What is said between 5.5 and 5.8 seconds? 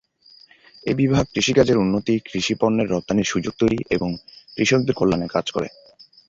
করে।